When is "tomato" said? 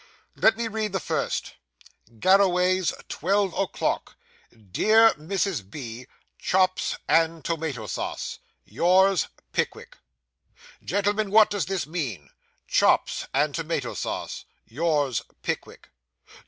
7.45-7.85, 13.53-13.93